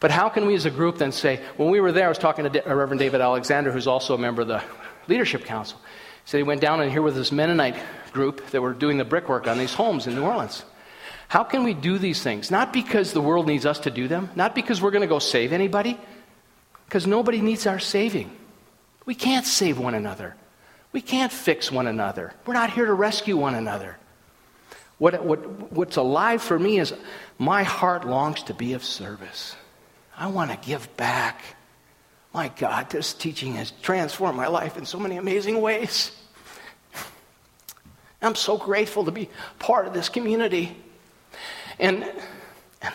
[0.00, 2.18] But how can we as a group then say, when we were there, I was
[2.18, 4.62] talking to uh, Reverend David Alexander, who's also a member of the
[5.08, 5.78] Leadership Council.
[6.24, 7.76] Said he went down and here with this Mennonite
[8.12, 10.64] group that were doing the brickwork on these homes in New Orleans.
[11.28, 12.50] How can we do these things?
[12.50, 15.18] Not because the world needs us to do them, not because we're going to go
[15.18, 15.98] save anybody,
[16.86, 18.30] because nobody needs our saving.
[19.08, 20.34] We can't save one another.
[20.92, 22.34] We can't fix one another.
[22.44, 23.96] We're not here to rescue one another.
[24.98, 26.92] What, what, what's alive for me is
[27.38, 29.56] my heart longs to be of service.
[30.14, 31.40] I want to give back.
[32.34, 36.10] My God, this teaching has transformed my life in so many amazing ways.
[38.20, 40.76] I'm so grateful to be part of this community.
[41.78, 42.04] And,
[42.82, 42.94] and,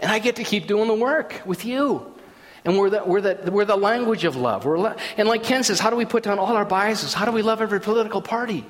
[0.00, 2.16] and I get to keep doing the work with you.
[2.64, 4.64] And we're the, we're the, we're the language of love.
[4.64, 7.14] We're and like Ken says, how do we put down all our biases?
[7.14, 8.66] How do we love every political party?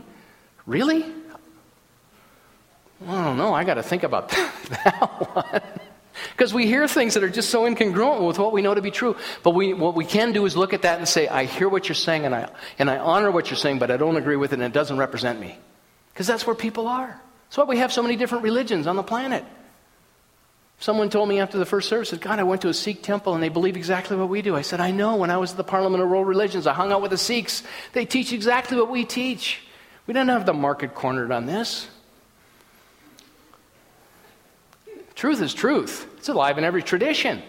[0.67, 1.05] Really?
[3.07, 3.55] I don't know.
[3.55, 4.29] I got to think about
[4.69, 5.01] that
[5.35, 5.63] one.
[6.33, 8.91] Because we hear things that are just so incongruent with what we know to be
[8.91, 9.17] true.
[9.43, 11.89] But we, what we can do is look at that and say, I hear what
[11.89, 14.53] you're saying and I, and I honor what you're saying, but I don't agree with
[14.53, 15.59] it and it doesn't represent me.
[16.13, 17.21] Because that's where people are.
[17.49, 19.45] That's why we have so many different religions on the planet.
[20.81, 23.43] Someone told me after the first service, God, I went to a Sikh temple and
[23.43, 24.57] they believe exactly what we do.
[24.57, 25.17] I said, I know.
[25.17, 27.63] When I was at the Parliament of World Religions, I hung out with the Sikhs.
[27.93, 29.61] They teach exactly what we teach.
[30.07, 31.87] We don't have the market cornered on this.
[35.15, 36.07] Truth is truth.
[36.17, 37.43] It's alive in every tradition.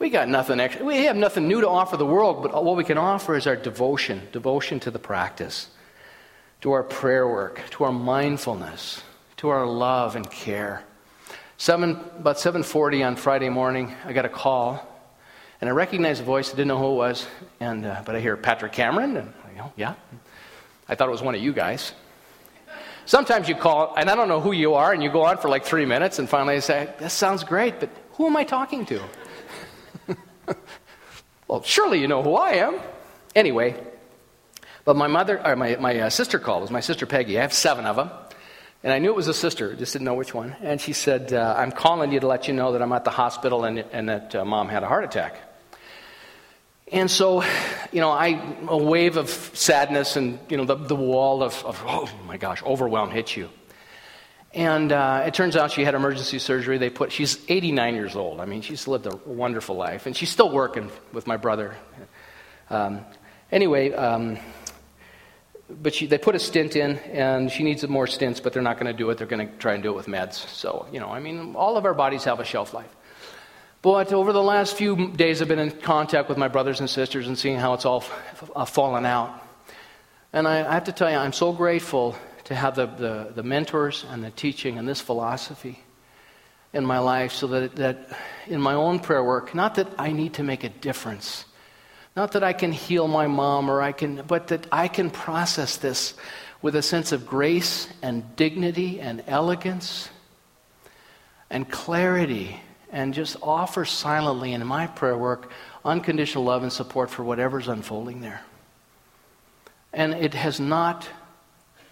[0.00, 0.84] We got nothing extra.
[0.84, 3.54] We have nothing new to offer the world, but what we can offer is our
[3.54, 5.68] devotion, devotion to the practice,
[6.62, 9.00] to our prayer work, to our mindfulness,
[9.36, 10.82] to our love and care.
[11.60, 14.80] Seven, about 7.40 on Friday morning, I got a call,
[15.60, 16.50] and I recognized the voice.
[16.50, 17.26] I didn't know who it was,
[17.58, 19.94] and, uh, but I hear Patrick Cameron, and you know, yeah.
[20.88, 21.94] I thought it was one of you guys.
[23.06, 25.48] Sometimes you call, and I don't know who you are, and you go on for
[25.48, 28.86] like three minutes, and finally I say, That sounds great, but who am I talking
[28.86, 29.02] to?
[31.48, 32.78] well, surely you know who I am.
[33.34, 33.74] Anyway,
[34.84, 36.60] but my mother, or my, my uh, sister called.
[36.60, 37.36] It was my sister Peggy.
[37.36, 38.10] I have seven of them.
[38.88, 40.56] And I knew it was a sister, just didn't know which one.
[40.62, 43.10] And she said, uh, I'm calling you to let you know that I'm at the
[43.10, 45.36] hospital and, and that uh, mom had a heart attack.
[46.90, 47.42] And so,
[47.92, 51.84] you know, I, a wave of sadness and, you know, the, the wall of, of,
[51.86, 53.50] oh my gosh, overwhelm hits you.
[54.54, 56.78] And uh, it turns out she had emergency surgery.
[56.78, 58.40] They put, she's 89 years old.
[58.40, 60.06] I mean, she's lived a wonderful life.
[60.06, 61.76] And she's still working with my brother.
[62.70, 63.04] Um,
[63.52, 64.38] anyway, um,
[65.70, 68.78] but she, they put a stint in, and she needs more stints, but they're not
[68.78, 69.18] going to do it.
[69.18, 70.34] They're going to try and do it with meds.
[70.34, 72.94] So, you know, I mean, all of our bodies have a shelf life.
[73.82, 77.28] But over the last few days, I've been in contact with my brothers and sisters
[77.28, 78.04] and seeing how it's all
[78.56, 79.44] uh, fallen out.
[80.32, 83.42] And I, I, have to tell you, I'm so grateful to have the, the, the,
[83.42, 85.78] mentors and the teaching and this philosophy
[86.72, 90.34] in my life so that, that in my own prayer work, not that I need
[90.34, 91.44] to make a difference
[92.18, 95.76] not that I can heal my mom or I can, but that I can process
[95.76, 96.14] this
[96.60, 100.08] with a sense of grace and dignity and elegance
[101.48, 102.60] and clarity
[102.90, 105.52] and just offer silently in my prayer work
[105.84, 108.40] unconditional love and support for whatever's unfolding there.
[109.92, 111.08] And it has not,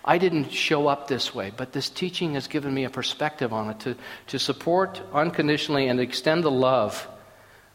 [0.04, 3.70] I didn't show up this way, but this teaching has given me a perspective on
[3.70, 3.96] it to,
[4.26, 7.06] to support unconditionally and extend the love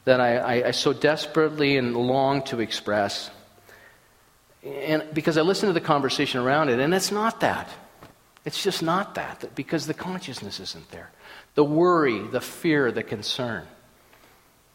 [0.06, 3.30] that I, I, I so desperately and long to express.
[4.64, 7.70] And because I listen to the conversation around it, and it's not that.
[8.43, 11.12] It's just not that, because the consciousness isn't there.
[11.54, 13.68] The worry, the fear, the concern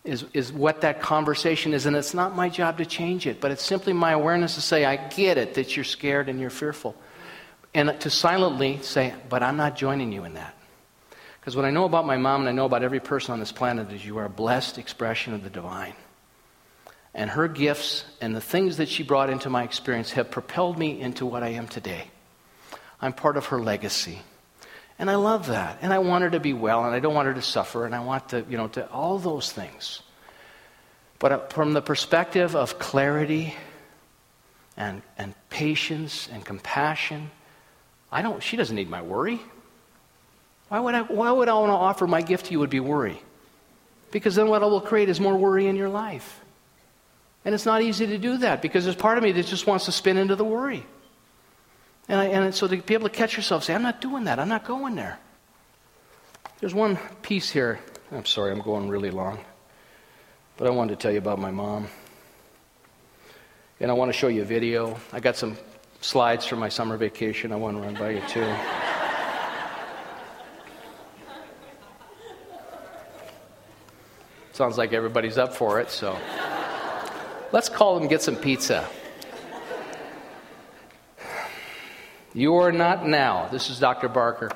[0.05, 3.51] is, is what that conversation is, and it's not my job to change it, but
[3.51, 6.95] it's simply my awareness to say, I get it that you're scared and you're fearful.
[7.75, 10.56] And to silently say, but I'm not joining you in that.
[11.47, 13.53] Because what I know about my mom and I know about every person on this
[13.53, 15.95] planet is you are a blessed expression of the divine.
[17.15, 21.01] And her gifts and the things that she brought into my experience have propelled me
[21.01, 22.11] into what I am today.
[23.01, 24.23] I'm part of her legacy.
[24.99, 25.79] And I love that.
[25.83, 27.95] And I want her to be well, and I don't want her to suffer, and
[27.95, 30.03] I want to, you know, to all those things.
[31.21, 33.55] But uh, from the perspective of clarity
[34.77, 37.31] and, and patience and compassion
[38.11, 39.41] I don't, she doesn't need my worry.
[40.69, 42.81] Why would I, why would I want to offer my gift to you would be
[42.81, 43.21] worry?
[44.11, 46.41] Because then what I will create is more worry in your life.
[47.45, 49.85] And it's not easy to do that because there's part of me that just wants
[49.85, 50.85] to spin into the worry.
[52.09, 54.39] And, I, and so to be able to catch yourself, say, I'm not doing that.
[54.39, 55.19] I'm not going there.
[56.61, 57.79] There's one piece here.
[58.11, 59.39] I'm sorry, I'm going really long.
[60.57, 61.89] But I wanted to tell you about my mom.
[63.79, 64.99] And I want to show you a video.
[65.13, 65.57] I got some
[66.01, 68.86] slides from my summer vacation I want to run by you too.
[74.57, 76.17] Sounds like everybody's up for it, so
[77.53, 78.89] let's call them and get some pizza.
[82.33, 83.49] You are not now.
[83.53, 84.09] This is Dr.
[84.09, 84.51] Barker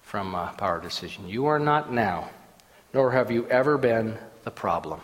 [0.00, 1.28] from uh, Power Decision.
[1.28, 2.30] You are not now,
[2.94, 5.02] nor have you ever been the problem.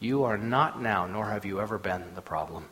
[0.00, 2.64] You are not now, nor have you ever been the problem.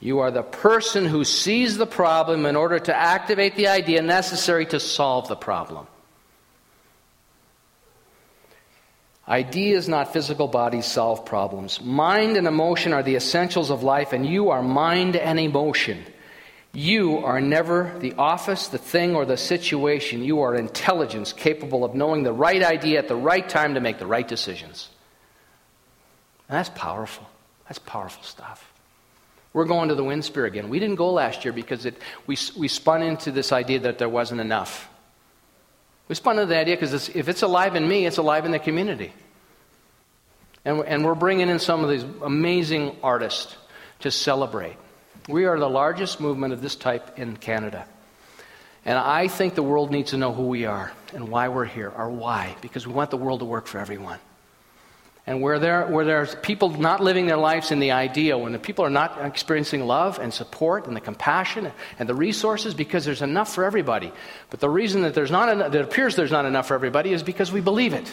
[0.00, 4.66] You are the person who sees the problem in order to activate the idea necessary
[4.66, 5.86] to solve the problem.
[9.28, 11.82] Ideas, not physical bodies, solve problems.
[11.82, 16.02] Mind and emotion are the essentials of life, and you are mind and emotion.
[16.72, 20.24] You are never the office, the thing, or the situation.
[20.24, 23.98] You are intelligence capable of knowing the right idea at the right time to make
[23.98, 24.88] the right decisions.
[26.48, 27.28] And that's powerful.
[27.66, 28.72] That's powerful stuff.
[29.52, 30.68] We're going to the Winspear again.
[30.70, 34.08] We didn't go last year because it, we, we spun into this idea that there
[34.08, 34.88] wasn't enough.
[36.08, 38.58] We spun into the idea because if it's alive in me, it's alive in the
[38.58, 39.12] community.
[40.64, 43.56] And, and we're bringing in some of these amazing artists
[44.00, 44.76] to celebrate.
[45.28, 47.86] We are the largest movement of this type in Canada.
[48.84, 51.92] And I think the world needs to know who we are and why we're here,
[51.94, 54.18] or why, because we want the world to work for everyone.
[55.28, 58.58] And where, there, where there's people not living their lives in the ideal, when the
[58.58, 63.20] people are not experiencing love and support and the compassion and the resources, because there's
[63.20, 64.10] enough for everybody.
[64.48, 67.22] But the reason that there's not enough, that appears there's not enough for everybody is
[67.22, 68.10] because we believe it.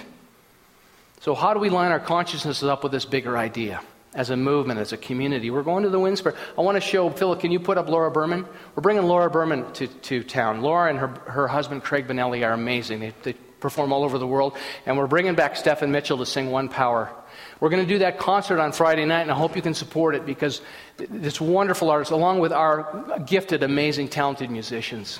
[1.21, 3.79] So how do we line our consciousnesses up with this bigger idea?
[4.13, 5.49] As a movement, as a community.
[5.49, 6.35] We're going to the Winspear.
[6.57, 8.45] I want to show, Philip, can you put up Laura Berman?
[8.75, 10.61] We're bringing Laura Berman to, to town.
[10.61, 12.99] Laura and her, her husband, Craig Benelli, are amazing.
[12.99, 13.35] They, they
[13.65, 14.55] perform all over the world.
[14.85, 17.11] And we're bringing back Stephen Mitchell to sing One Power.
[17.59, 20.13] We're going to do that concert on Friday night, and I hope you can support
[20.13, 20.61] it because
[20.99, 25.19] it's wonderful artists, along with our gifted, amazing, talented musicians.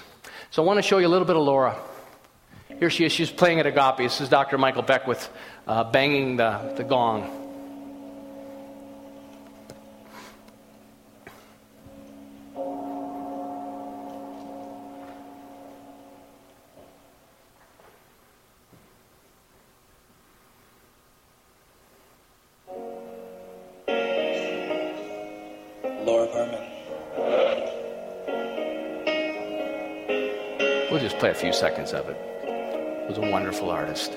[0.51, 1.75] So I want to show you a little bit of Laura.
[2.79, 3.11] Here she is.
[3.11, 3.97] She's playing at Agape.
[3.97, 4.57] This is Dr.
[4.57, 5.29] Michael Beckwith
[5.65, 7.44] uh, banging the, the gong.
[31.25, 32.17] Play a few seconds of it.
[33.01, 34.15] He was a wonderful artist.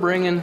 [0.00, 0.40] Bringing,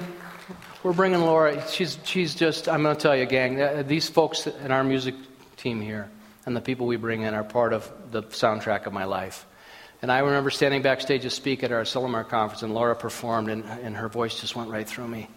[0.83, 1.67] we're bringing Laura.
[1.67, 5.15] She's, she's just, I'm going to tell you, gang, uh, these folks in our music
[5.55, 6.11] team here
[6.45, 9.47] and the people we bring in are part of the soundtrack of my life.
[10.03, 13.63] And I remember standing backstage to speak at our Asilomar conference, and Laura performed, and,
[13.63, 15.27] and her voice just went right through me.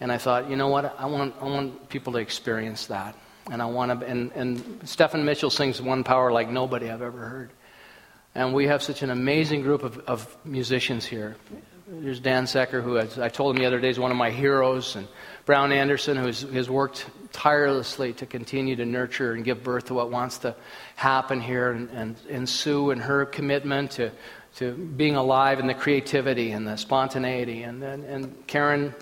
[0.00, 0.96] And I thought, you know what?
[0.98, 3.14] I want, I want people to experience that.
[3.48, 7.28] And I want to, and, and Stephen Mitchell sings One Power like nobody I've ever
[7.28, 7.50] heard.
[8.34, 11.36] And we have such an amazing group of, of musicians here.
[11.94, 14.96] There's Dan Secker, who I told him the other day is one of my heroes,
[14.96, 15.06] and
[15.44, 20.10] Brown Anderson, who has, worked tirelessly to continue to nurture and give birth to what
[20.10, 20.56] wants to
[20.96, 24.10] happen here, and, and, and Sue and her commitment to,
[24.56, 28.94] to being alive and the creativity and the spontaneity, and, and, and Karen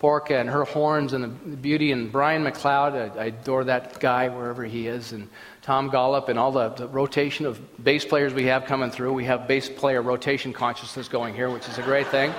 [0.00, 4.28] Porca and her horns and the beauty, and Brian McLeod, I, I adore that guy
[4.28, 5.28] wherever he is, and
[5.64, 9.14] Tom Gollop and all the, the, rotation of bass players we have coming through.
[9.14, 12.34] We have bass player rotation consciousness going here, which is a great thing.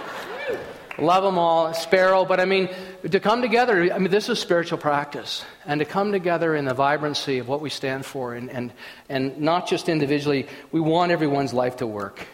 [1.00, 2.24] Love them all, Sparrow.
[2.24, 2.70] But I mean,
[3.10, 5.44] to come together, I mean, this is spiritual practice.
[5.66, 8.72] And to come together in the vibrancy of what we stand for, and, and,
[9.10, 12.28] and not just individually, we want everyone's life to work.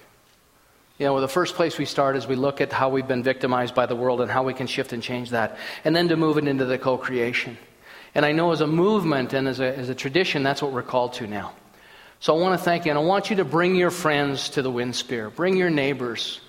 [1.00, 3.74] You know, the first place we start is we look at how we've been victimized
[3.74, 5.58] by the world and how we can shift and change that.
[5.86, 7.58] And then to move it into the co creation.
[8.14, 10.84] And I know as a movement and as a, as a tradition, that's what we're
[10.84, 11.54] called to now.
[12.20, 14.62] So I want to thank you, and I want you to bring your friends to
[14.62, 15.34] the Winspear.
[15.34, 16.40] Bring your neighbors.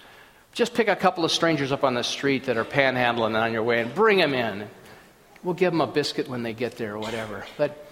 [0.52, 3.62] Just pick a couple of strangers up on the street that are panhandling on your
[3.62, 4.68] way and bring them in.
[5.42, 7.44] We'll give them a biscuit when they get there or whatever.
[7.56, 7.86] But,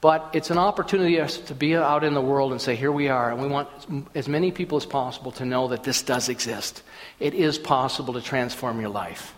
[0.00, 3.32] but it's an opportunity to be out in the world and say, here we are,
[3.32, 3.68] and we want
[4.14, 6.82] as many people as possible to know that this does exist.
[7.18, 9.34] It is possible to transform your life.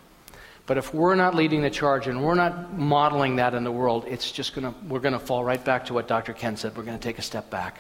[0.67, 4.05] But if we're not leading the charge and we're not modeling that in the world,
[4.09, 6.33] it's just going to, we're going to fall right back to what Dr.
[6.33, 6.77] Ken said.
[6.77, 7.79] We're going to take a step back.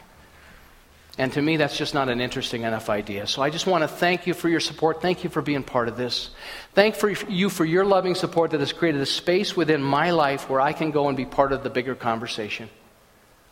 [1.18, 3.26] And to me, that's just not an interesting enough idea.
[3.26, 5.00] So I just want to thank you for your support.
[5.00, 6.30] Thank you for being part of this.
[6.74, 10.50] Thank for you for your loving support that has created a space within my life
[10.50, 12.68] where I can go and be part of the bigger conversation.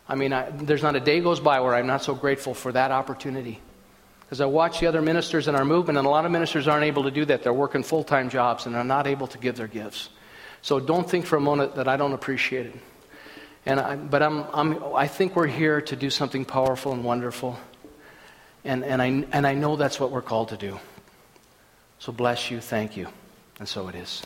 [0.07, 2.71] I mean, I, there's not a day goes by where I'm not so grateful for
[2.71, 3.59] that opportunity.
[4.31, 6.85] As I watch the other ministers in our movement, and a lot of ministers aren't
[6.85, 7.43] able to do that.
[7.43, 10.09] They're working full time jobs and are not able to give their gifts.
[10.61, 12.75] So don't think for a moment that I don't appreciate it.
[13.67, 17.57] And I, but I'm, I'm, I think we're here to do something powerful and wonderful.
[18.63, 20.79] And, and, I, and I know that's what we're called to do.
[21.99, 22.59] So bless you.
[22.59, 23.07] Thank you.
[23.59, 24.23] And so it is.